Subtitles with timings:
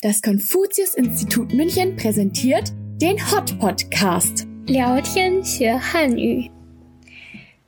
[0.00, 4.46] Das Konfuzius-Institut München präsentiert den Hot Podcast.
[4.64, 6.48] 聊天学汉语。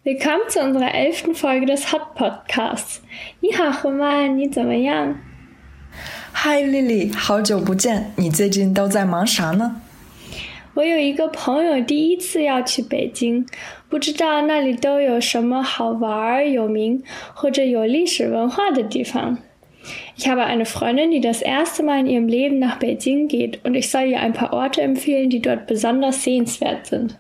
[0.05, 2.99] Willkommen zu unserer elften Folge des Hot Podcasts.
[3.41, 5.19] 你好，何曼，你怎么样？
[6.33, 9.81] Hi Lily，好久不见，你最近都在忙啥呢？
[10.75, 13.45] 我有一个朋友第一次要去北京，
[13.89, 17.03] 不知道那里都有什么好玩、有名
[17.35, 19.39] 或者有历史文化的地方。
[20.18, 23.76] Ich habe eine Freundin, die das erste Mal in ihrem Leben nach Beijing geht und
[23.76, 27.16] ich soll ihr ein paar Orte empfehlen, die dort besonders sehenswert sind.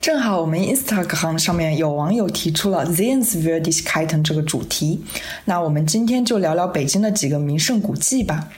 [0.00, 5.00] 正好我们 Instagram 上面有网友提出了 Sehenswürdigkeiten 这个主题，
[5.46, 8.50] 那我们今天就聊聊北京的几个名胜古迹吧。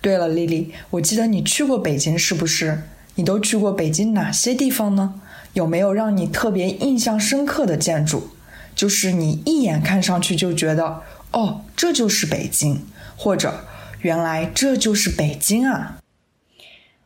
[0.00, 2.78] 对了，Lily，我记得你去过北京是不是？
[3.16, 5.20] 你都去过北京哪些地方呢？
[5.52, 8.28] 有没有让你特别印象深刻的建筑？
[8.74, 11.02] 就是你一眼看上去就觉得。
[11.31, 12.79] 哦，这就是北京，
[13.17, 13.65] 或者
[14.01, 15.97] 原来这就是北京啊！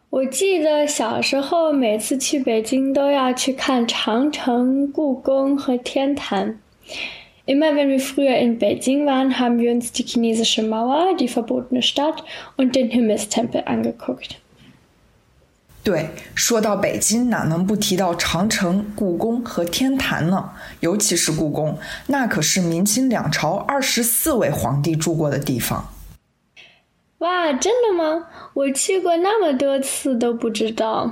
[0.10, 6.60] 我记得小时候每次去北京都要去看长城、故宫和天坛。
[7.46, 12.24] Immer wenn wir früher in Beijing waren, haben wir uns die chinesische Mauer, die verbotene Stadt
[12.58, 14.40] und den Himmelstempel angeguckt.
[15.86, 20.50] 对，说到北京，哪能不提到长城、故宫和天坛呢？
[20.80, 21.78] 尤其是故宫，
[22.08, 25.94] 那可是明清两朝二十四位皇帝住过的地方。
[27.20, 28.26] 哇，真的吗？
[28.56, 31.12] 我去过那么多次都不知道，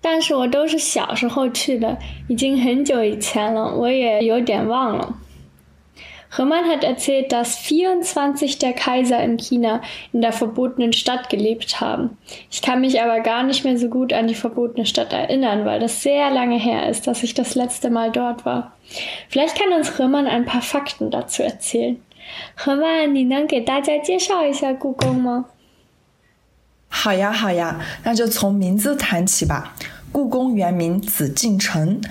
[0.00, 5.16] 但是我都是小时候去的，已经很久以前了，我也有点忘了。
[6.37, 12.17] Römann hat erzählt, dass 24 der Kaiser in China in der verbotenen Stadt gelebt haben.
[12.51, 15.79] Ich kann mich aber gar nicht mehr so gut an die verbotene Stadt erinnern, weil
[15.79, 18.73] das sehr lange her ist, dass ich das letzte Mal dort war.
[19.29, 21.97] Vielleicht kann uns Römann ein paar Fakten dazu erzählen.
[22.65, 25.45] Römann, 你能给大家介绍一下故宫吗？
[26.89, 29.73] 好呀，好呀，那就从名字谈起吧。
[30.11, 32.01] 故宫原名紫禁城，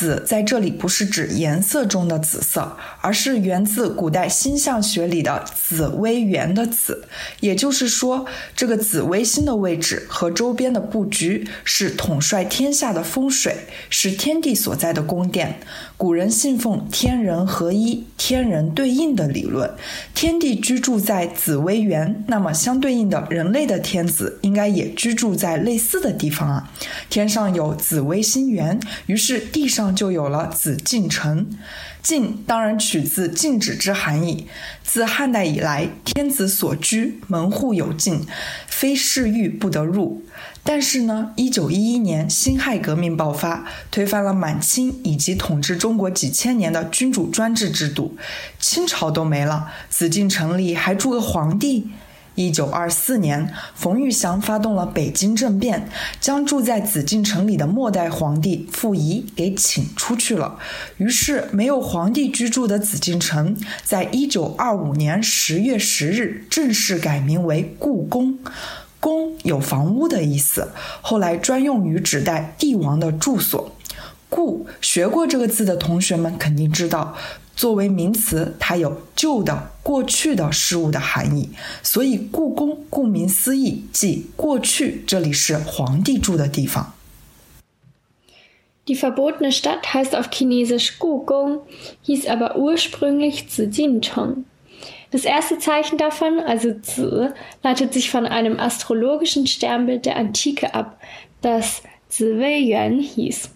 [0.00, 7.04] 紫在这里不是指颜色中的紫色，而是源自古代星象学里的紫微垣的紫。
[7.40, 8.24] 也就是说，
[8.56, 15.60] 这个紫微星的位置和周边的布局是统帅天下的风水，是天地所在的宫殿。
[16.00, 19.70] 古人信奉天人合一、天人对应的理论，
[20.14, 26.72] 天地居住在紫微垣，那么相对应的人类的天子应该也居住在类似的地方啊。
[27.10, 29.90] 天上有紫微星垣，于是地上。
[29.94, 31.46] 就有了紫禁城，
[32.00, 34.46] 禁当然取自禁止之含义。
[34.84, 38.24] 自汉代以来，天子所居门户有禁，
[38.68, 40.22] 非侍御不得入。
[40.72, 48.16] 但是呢，一九一一年辛亥革命爆发，推翻了满清以及统治中国几千年的君主专制制度，
[48.60, 51.88] 清朝都没了，紫禁城里还住个皇帝。
[52.36, 55.88] 一九二四年，冯玉祥发动了北京政变，
[56.20, 60.56] 将住在紫禁城里的末代皇帝溥仪给请出去了。
[60.98, 68.38] 于是，没有皇帝居住的紫禁城，在一九二五年十月十日正式改名为故宫。
[69.00, 70.68] 宫有房屋的意思，
[71.00, 73.72] 后来专用于指代帝王的住所。
[74.28, 77.16] 故学过这个字的同学们肯定知道。
[77.56, 81.50] 作为名词，它有旧的、过去的事物的含义，
[81.82, 86.94] 所以故宫顾名思义，即过去这里是皇帝住的地方。
[88.86, 91.60] Die verbotene Stadt heißt auf Chinesisch Gugong,
[92.06, 94.44] hieß aber ursprünglich Zijincheng.
[95.10, 97.28] Das erste Zeichen davon, also Zi,
[97.62, 101.00] leitet sich von einem astrologischen Sternbild der Antike ab,
[101.42, 103.50] das Ziwei Yuan hieß.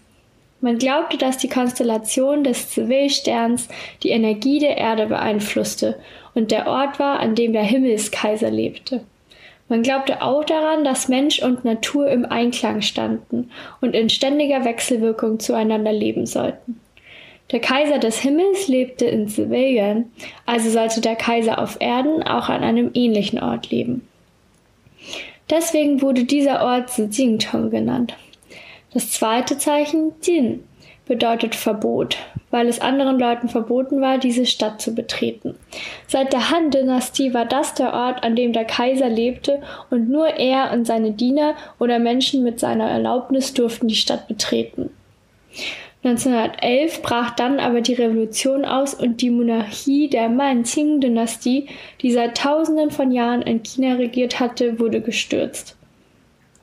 [0.60, 3.68] Man glaubte, dass die Konstellation des Zivilsterns
[4.02, 6.00] die Energie der Erde beeinflusste
[6.34, 9.04] und der Ort war, an dem der Himmelskaiser lebte.
[9.68, 15.38] Man glaubte auch daran, dass Mensch und Natur im Einklang standen und in ständiger Wechselwirkung
[15.38, 16.80] zueinander leben sollten.
[17.50, 20.10] Der Kaiser des Himmels lebte in Sivilien,
[20.46, 24.08] also sollte der Kaiser auf Erden auch an einem ähnlichen Ort leben.
[25.50, 28.14] Deswegen wurde dieser Ort Sijingcheng genannt.
[28.94, 30.64] Das zweite Zeichen, Jin,
[31.06, 32.16] bedeutet Verbot,
[32.50, 35.54] weil es anderen Leuten verboten war, diese Stadt zu betreten.
[36.06, 39.60] Seit der Han-Dynastie war das der Ort, an dem der Kaiser lebte
[39.90, 44.90] und nur er und seine Diener oder Menschen mit seiner Erlaubnis durften die Stadt betreten.
[46.04, 51.68] 1911 brach dann aber die Revolution aus und die Monarchie der Manqing-Dynastie,
[52.02, 55.76] die seit Tausenden von Jahren in China regiert hatte, wurde gestürzt.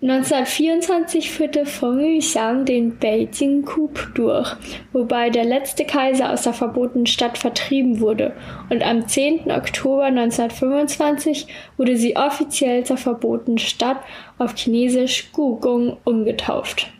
[0.03, 4.55] 1924 führte Feng Yuxiang den Beijing-Coup durch,
[4.93, 8.33] wobei der letzte Kaiser aus der verbotenen Stadt vertrieben wurde
[8.71, 9.51] und am 10.
[9.51, 11.45] Oktober 1925
[11.77, 13.97] wurde sie offiziell zur verbotenen Stadt
[14.39, 16.91] auf Chinesisch Gugong umgetauft.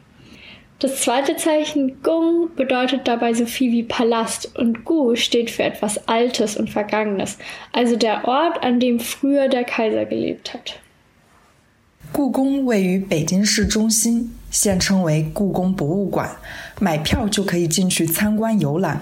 [0.81, 6.07] Das zweite Zeichen Gung bedeutet dabei so viel wie Palast und Gu steht für etwas
[6.07, 7.39] Altes und Vergangenes,
[7.73, 10.75] also der Ort, an dem früher der Kaiser gelebt hat.
[12.13, 16.37] 故宫位于北京市中心，现称为故宫博物馆，
[16.79, 19.01] 买票就可以进去参观游览。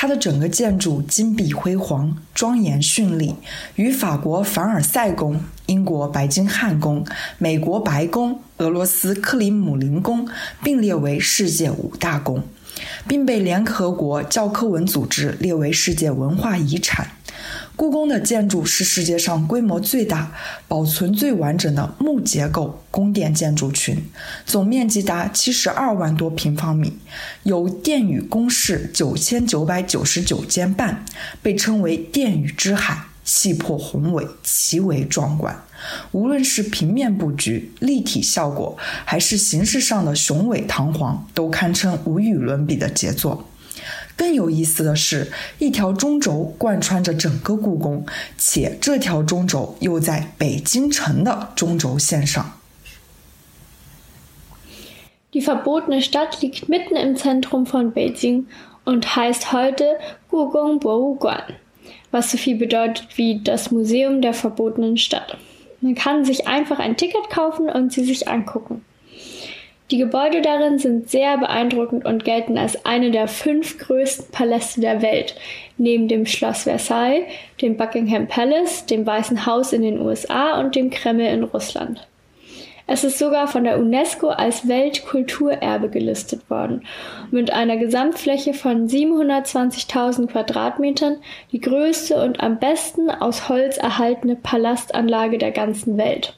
[0.00, 3.34] 它的整个建筑金碧辉煌、庄严绚丽，
[3.74, 7.04] 与法国凡尔赛宫、英国白金汉宫、
[7.36, 10.28] 美国白宫、俄罗斯克里姆林宫
[10.62, 12.44] 并列为世界五大宫，
[13.08, 17.08] 并被联合国教科文组织列为世界文化遗产。
[17.78, 20.32] 故宫的建筑是世界上规模最大、
[20.66, 24.02] 保存最完整的木结构宫殿建筑群，
[24.44, 26.98] 总面积达七十二万多平方米，
[27.44, 31.04] 有殿宇宫室九千九百九十九间半，
[31.40, 35.56] 被称为“殿宇之海”，气魄宏伟，极为壮观。
[36.10, 43.48] 无论是平面布局、立体效果，还是形式上的雄伟堂皇，都堪称无与伦比的杰作。
[44.17, 48.05] 更有意思的是，一条中轴贯穿着整个故宫，
[48.37, 52.59] 且这条中轴又在北京城的中轴线上。
[55.31, 58.45] Die verbotene Stadt liegt mitten im Zentrum von Beijing
[58.85, 59.97] und heißt heute
[60.29, 61.55] Gugong Boruguan,
[62.11, 65.37] was so viel bedeutet wie das Museum der verbotenen Stadt.
[65.81, 68.85] Man kann sich einfach ein Ticket kaufen und sie sich angucken.
[69.90, 75.00] Die Gebäude darin sind sehr beeindruckend und gelten als eine der fünf größten Paläste der
[75.00, 75.34] Welt,
[75.78, 77.24] neben dem Schloss Versailles,
[77.62, 82.06] dem Buckingham Palace, dem Weißen Haus in den USA und dem Kreml in Russland.
[82.90, 86.84] Es ist sogar von der UNESCO als Weltkulturerbe gelistet worden,
[87.30, 91.16] mit einer Gesamtfläche von 720.000 Quadratmetern,
[91.52, 96.34] die größte und am besten aus Holz erhaltene Palastanlage der ganzen Welt.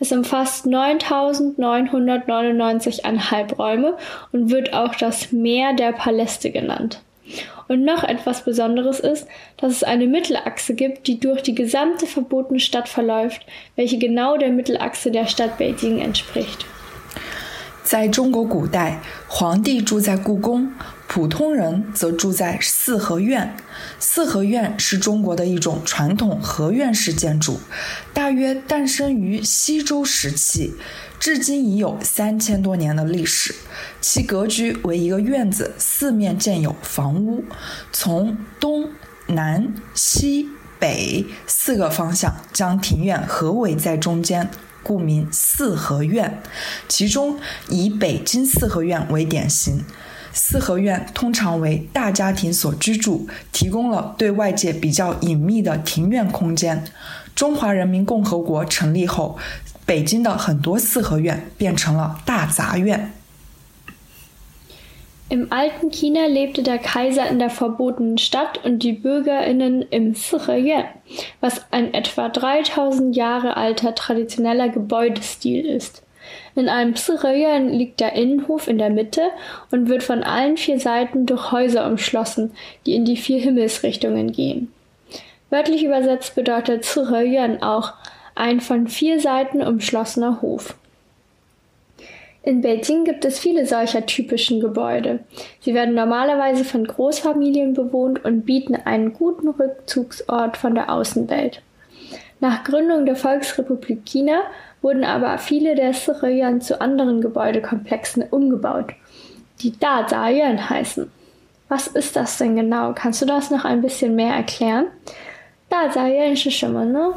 [0.00, 3.96] Es umfasst 9999,5 Räume
[4.32, 7.02] und wird auch das Meer der Paläste genannt.
[7.66, 9.26] Und noch etwas Besonderes ist,
[9.58, 13.44] dass es eine Mittelachse gibt, die durch die gesamte verbotene Stadt verläuft,
[13.76, 16.64] welche genau der Mittelachse der Stadt Beijing entspricht.
[17.82, 18.98] 在中国古代，
[19.28, 20.70] 皇帝住在故宫，
[21.13, 23.55] 普通人则住在四合院。
[23.99, 27.59] 四合院是中国的一种传统合院式建筑，
[28.15, 30.73] 大约诞生于西周时期，
[31.19, 33.53] 至今已有三千多年的历史。
[34.01, 37.45] 其格局为一个院子，四面建有房屋，
[37.91, 38.89] 从东
[39.27, 40.49] 南西
[40.79, 44.49] 北四个方向将庭院合围在中间。
[44.81, 46.41] 故名四合院，
[46.89, 47.39] 其中
[47.69, 49.85] 以北京四合院为典型。
[50.33, 56.83] 四合院通常为大家庭所居住，提供了对外界比较隐秘的庭院空间。
[57.35, 59.37] 中华人民共和国成立后，
[59.85, 63.13] 北京的很多四合院变成了大杂院。
[65.29, 70.85] Im alten China lebte der Kaiser in der verbotenen Stadt und die Bürgerinnen im Siheyuan,
[71.39, 76.03] was ein etwa 3000 Jahre alter traditioneller Gebäudestil ist.
[76.55, 79.21] In einem Siheyuan liegt der Innenhof in der Mitte
[79.71, 82.51] und wird von allen vier Seiten durch Häuser umschlossen,
[82.85, 84.71] die in die vier Himmelsrichtungen gehen.
[85.49, 87.93] Wörtlich übersetzt bedeutet Siheyuan auch
[88.35, 90.75] ein von vier Seiten umschlossener Hof.
[92.45, 95.19] In Beijing gibt es viele solcher typischen Gebäude.
[95.61, 101.61] Sie werden normalerweise von Großfamilien bewohnt und bieten einen guten Rückzugsort von der Außenwelt.
[102.42, 104.42] Nach Gründung der Volksrepublik China
[104.80, 108.92] wurden aber viele der Siröyan zu anderen Gebäudekomplexen umgebaut,
[109.60, 111.10] die Da Dazayuan heißen.
[111.68, 112.92] Was ist das denn genau?
[112.94, 114.86] Kannst du das noch ein bisschen mehr erklären?
[115.68, 117.14] Da Dazayuan 是什么呢？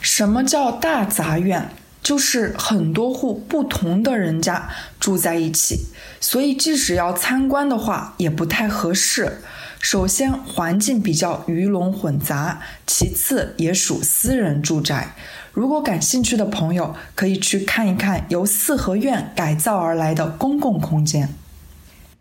[0.00, 1.68] 什么叫大杂院？
[2.02, 4.68] 就是很多户不同的人家
[5.00, 5.86] 住在一起，
[6.20, 9.38] 所以即使要参观的话也不太合适。
[9.79, 15.07] 首先，环境比较鱼龙混杂；其次，也属私人住宅。
[15.53, 21.29] 如果感兴趣的朋友可以去看一看由四合院改造而来的公共空间。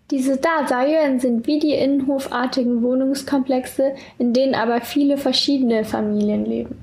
[0.08, 6.76] Diese Dazayuan sind wie die Innenhofartigen Wohnungskomplexe, in denen aber viele verschiedene Familien leben.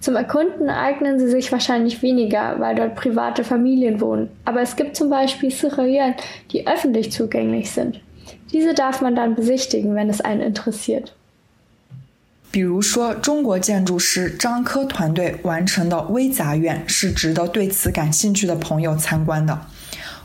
[0.00, 4.28] Zum Erkunden eignen sie sich wahrscheinlich weniger, weil dort private Familien wohnen.
[4.44, 6.14] Aber es gibt zum Beispiel Sirayuan,
[6.52, 8.00] die öffentlich zugänglich sind.
[8.52, 11.06] Diese darf man dann besichtigen, wenn es einen interessiert.
[12.50, 19.66] 比如说，中国建筑师张科团队完成的微杂院是值得对此感兴趣的朋友参观的。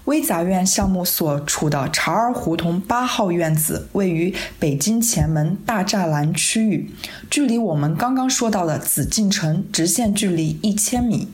[0.06, 6.90] 微杂院项目所处的茶儿胡同八号院子位于北京前门大栅栏区域，
[7.30, 11.28] 距离我们刚刚说到的紫禁城直线距离一千米。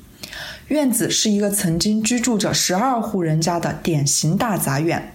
[0.67, 5.13] 院子是一个曾经居住着十二户人家的典型大杂院。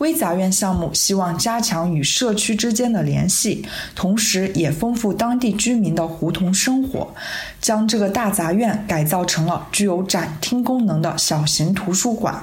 [0.00, 3.64] 微杂院项目希望加强与社区之间的联系，
[3.94, 7.14] 同时也丰富当地居民的胡同生活。
[7.60, 12.42] 将这个大杂院改造成了具有展厅功能的小型图书馆。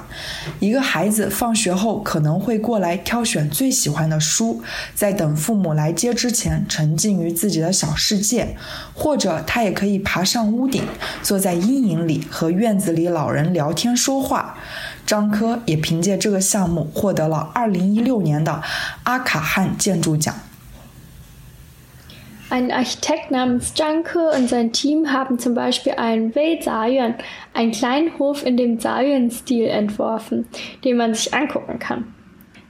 [0.60, 4.62] 一个孩子放学后可能会过来挑选最喜欢的书，
[4.94, 8.56] 在等父母来接之前沉浸于自己的小世界，
[8.94, 10.84] 或者他也可以爬上屋顶，
[11.24, 14.56] 坐在阴影里和院子里老人聊天说话。
[15.07, 18.61] 张科也凭借这个项目获得了2016年的
[19.03, 20.33] 阿卡汉建筑奖。
[22.49, 27.15] Ein Architekt namens Janke und sein Team haben zum Beispiel einen Wei Zayan,
[27.51, 30.47] einen kleinen Hof in dem Zayan-Stil entworfen,
[30.83, 32.13] den man sich angucken kann.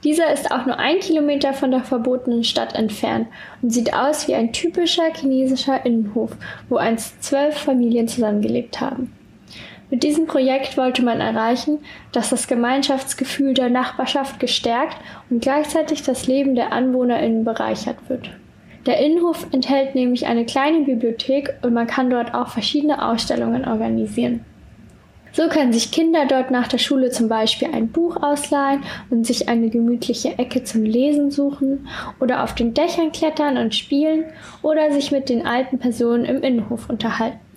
[0.05, 3.27] Dieser ist auch nur ein Kilometer von der verbotenen Stadt entfernt
[3.61, 6.31] und sieht aus wie ein typischer chinesischer Innenhof,
[6.69, 9.11] wo einst zwölf Familien zusammengelebt haben.
[9.90, 11.78] Mit diesem Projekt wollte man erreichen,
[12.12, 14.98] dass das Gemeinschaftsgefühl der Nachbarschaft gestärkt
[15.30, 18.30] und gleichzeitig das Leben der AnwohnerInnen bereichert wird.
[18.84, 24.44] Der Innenhof enthält nämlich eine kleine Bibliothek und man kann dort auch verschiedene Ausstellungen organisieren.
[25.32, 29.48] So können sich Kinder dort nach der Schule zum Beispiel ein Buch ausleihen und sich
[29.48, 31.86] eine gemütliche Ecke zum Lesen suchen
[32.18, 34.24] oder auf den Dächern klettern und spielen
[34.62, 37.47] oder sich mit den alten Personen im Innenhof unterhalten.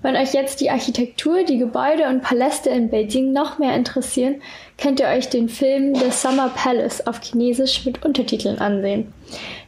[0.00, 4.40] Wenn euch jetzt die Architektur, die Gebäude und Paläste in Beijing noch mehr interessieren,
[4.80, 9.12] könnt ihr euch den Film The Summer Palace auf Chinesisch mit Untertiteln ansehen.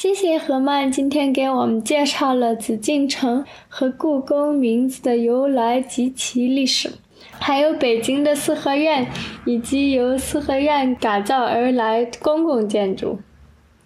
[0.00, 6.90] 谢谢何曼今天给我们介绍了紫禁城和故宫名字的由来及其历史，
[7.38, 9.06] 还有北京的四合院
[9.44, 13.20] 以及由四合院改造而来公共建筑，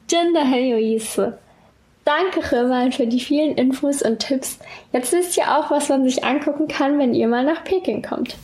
[0.07, 1.41] 真的很有意思。
[2.05, 4.59] Danke Hermann für die vielen Infos und Tipps.
[4.93, 8.37] Jetzt wisst ihr auch, was man sich angucken kann, wenn ihr mal nach Peking kommt.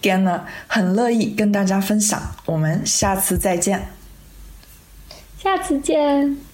[0.00, 2.18] Gerne，很乐意跟大家分享。
[2.46, 3.78] 我们下次再见。
[5.36, 6.47] 下次见。